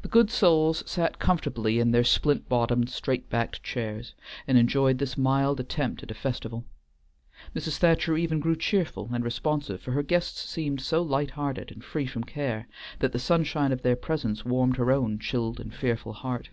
The 0.00 0.08
good 0.08 0.30
souls 0.30 0.82
sat 0.90 1.18
comfortably 1.18 1.78
in 1.80 1.90
their 1.90 2.02
splint 2.02 2.48
bottomed, 2.48 2.88
straight 2.88 3.28
backed 3.28 3.62
chairs, 3.62 4.14
and 4.46 4.56
enjoyed 4.56 4.96
this 4.96 5.18
mild 5.18 5.60
attempt 5.60 6.02
at 6.02 6.10
a 6.10 6.14
festival. 6.14 6.64
Mrs. 7.54 7.76
Thacher 7.76 8.16
even 8.16 8.40
grew 8.40 8.56
cheerful 8.56 9.10
and 9.12 9.22
responsive, 9.22 9.82
for 9.82 9.92
her 9.92 10.02
guests 10.02 10.48
seemed 10.48 10.80
so 10.80 11.02
light 11.02 11.32
hearted 11.32 11.70
and 11.70 11.84
free 11.84 12.06
from 12.06 12.24
care 12.24 12.68
that 13.00 13.12
the 13.12 13.18
sunshine 13.18 13.70
of 13.70 13.82
their 13.82 13.96
presence 13.96 14.46
warmed 14.46 14.78
her 14.78 14.90
own 14.90 15.18
chilled 15.18 15.60
and 15.60 15.74
fearful 15.74 16.14
heart. 16.14 16.48